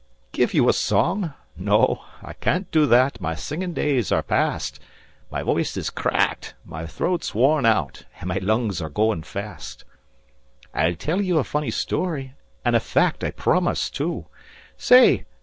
Give 0.31 0.51
you 0.55 0.67
a 0.67 0.73
song? 0.73 1.35
No, 1.55 2.03
I 2.23 2.33
can't 2.33 2.71
do 2.71 2.87
that; 2.87 3.21
my 3.21 3.35
singing 3.35 3.73
days 3.73 4.11
are 4.11 4.23
past; 4.23 4.79
My 5.29 5.43
voice 5.43 5.77
is 5.77 5.91
cracked, 5.91 6.55
my 6.65 6.87
throat's 6.87 7.35
worn 7.35 7.67
out, 7.67 8.05
and 8.19 8.27
my 8.29 8.39
lungs 8.41 8.81
are 8.81 8.89
going 8.89 9.21
fast. 9.21 9.85
"I'll 10.73 10.95
tell 10.95 11.21
you 11.21 11.37
a 11.37 11.43
funny 11.43 11.69
story, 11.69 12.33
and 12.65 12.75
a 12.75 12.79
fact, 12.79 13.23
I 13.23 13.29
promise, 13.29 13.91
too. 13.91 14.25
Say! 14.75 15.27